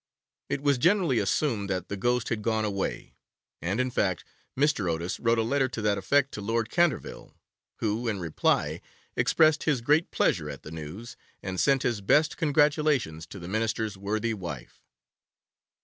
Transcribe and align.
It 0.49 0.63
was 0.63 0.79
generally 0.79 1.19
assumed 1.19 1.69
that 1.69 1.87
the 1.87 1.95
ghost 1.95 2.29
had 2.29 2.41
gone 2.41 2.65
away, 2.65 3.13
and, 3.61 3.79
in 3.79 3.91
fact, 3.91 4.23
Mr. 4.57 4.91
Otis 4.91 5.19
wrote 5.19 5.37
a 5.37 5.43
letter 5.43 5.67
to 5.69 5.81
that 5.83 5.99
effect 5.99 6.31
to 6.33 6.41
Lord 6.41 6.71
Canterville, 6.71 7.35
who, 7.81 8.07
in 8.07 8.19
reply, 8.19 8.81
expressed 9.15 9.65
his 9.65 9.79
great 9.81 10.09
pleasure 10.09 10.49
at 10.49 10.63
the 10.63 10.71
news, 10.71 11.17
and 11.43 11.59
sent 11.59 11.83
his 11.83 12.01
best 12.01 12.35
congratulations 12.35 13.27
to 13.27 13.37
the 13.37 13.47
Minister's 13.47 13.95
worthy 13.95 14.33
wife. 14.33 14.81